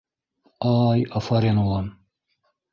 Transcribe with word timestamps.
—Ай 0.77 0.99
афарин, 1.17 1.57
улым! 1.65 1.87